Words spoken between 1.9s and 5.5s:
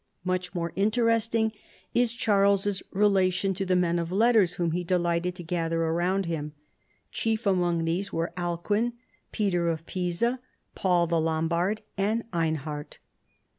is Charles's relation to the men of letters whom he delighted to